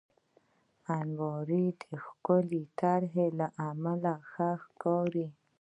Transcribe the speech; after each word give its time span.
الماري 0.97 1.63
د 1.81 1.83
ښکلې 2.05 2.61
طراحۍ 2.79 3.29
له 3.39 3.47
امله 3.69 4.13
ښه 4.29 4.49
ښکاري 4.63 5.27